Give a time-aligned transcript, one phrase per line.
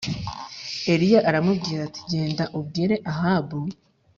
[0.93, 3.59] Eliya aramubwira ati “Genda ubwire Ahabu